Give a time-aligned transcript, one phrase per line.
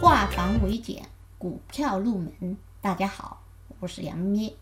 [0.00, 1.08] 化繁为简，
[1.38, 2.56] 股票入门。
[2.80, 3.42] 大家好，
[3.80, 4.54] 我是杨咩。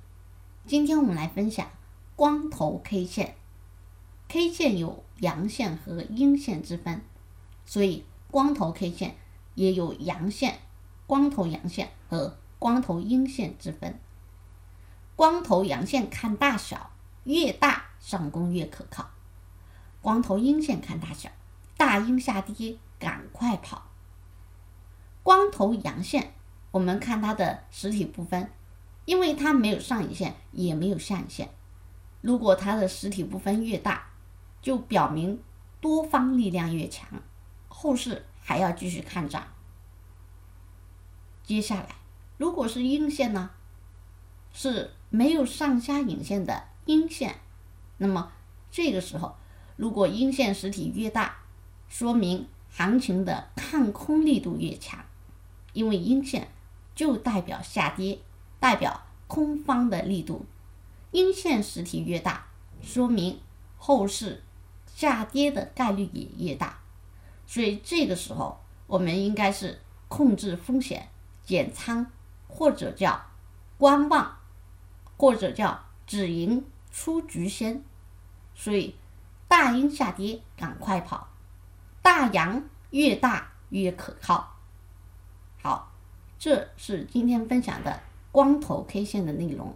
[0.67, 1.69] 今天我们来分享
[2.15, 3.35] 光头 K 线。
[4.29, 7.03] K 线有阳线和阴线之分，
[7.67, 9.17] 所以光头 K 线
[9.55, 10.59] 也有阳线、
[11.07, 14.01] 光头阳线和光头阴线之分。
[15.17, 16.93] 光头阳线看大小，
[17.25, 19.11] 越大上攻越可靠；
[20.01, 21.29] 光头阴线看大小，
[21.77, 23.86] 大阴下跌赶快跑。
[25.27, 26.35] 光头阳线，
[26.71, 28.49] 我们看它的实体部分，
[29.07, 31.51] 因为它没有上影线，也没有下影线。
[32.21, 34.07] 如果它的实体部分越大，
[34.63, 35.43] 就表明
[35.81, 37.09] 多方力量越强，
[37.67, 39.49] 后市还要继续看涨。
[41.43, 41.89] 接下来，
[42.39, 43.51] 如果是阴线呢，
[44.53, 47.41] 是没有上下影线的阴线，
[47.99, 48.31] 那么
[48.71, 49.35] 这个时候，
[49.75, 51.39] 如果阴线实体越大，
[51.89, 55.05] 说明行情的看空力度越强。
[55.77, 56.49] 因为阴线
[56.95, 58.19] 就代表下跌，
[58.59, 60.47] 代表空方的力度，
[61.11, 62.47] 阴线实体越大，
[62.81, 63.39] 说明
[63.77, 64.43] 后市
[64.87, 66.79] 下跌的概率也越大，
[67.47, 71.11] 所以这个时候我们应该是控制风险，
[71.45, 72.07] 减仓
[72.49, 73.21] 或者叫
[73.77, 74.39] 观望，
[75.19, 77.85] 或者叫止盈出局先，
[78.55, 78.97] 所以
[79.47, 81.29] 大阴下跌赶快跑，
[82.01, 84.56] 大阳越大越可靠。
[85.67, 85.91] 好，
[86.39, 87.99] 这是今天分享的
[88.31, 89.75] 光头 K 线的内容。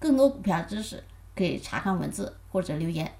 [0.00, 1.04] 更多股票知识
[1.36, 3.14] 可以查看文字或者留言。